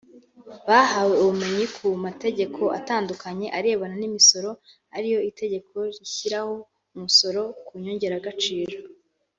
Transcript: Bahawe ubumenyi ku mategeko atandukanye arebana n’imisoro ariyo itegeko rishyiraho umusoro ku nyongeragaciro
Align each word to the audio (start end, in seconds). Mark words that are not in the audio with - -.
Bahawe 0.67 1.13
ubumenyi 1.21 1.65
ku 1.75 1.87
mategeko 2.05 2.61
atandukanye 2.79 3.47
arebana 3.57 3.95
n’imisoro 3.99 4.49
ariyo 4.97 5.19
itegeko 5.29 5.75
rishyiraho 5.97 6.53
umusoro 6.95 7.41
ku 7.65 7.73
nyongeragaciro 7.83 8.77